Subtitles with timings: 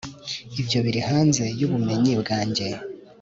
[0.61, 2.65] Ibyo biri hanze yubumenyi bwanjye